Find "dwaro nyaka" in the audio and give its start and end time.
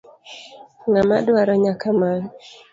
1.27-1.89